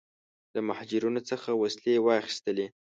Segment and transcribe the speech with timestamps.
[0.53, 2.67] له مهاجرینو څخه وسلې واخیستلې.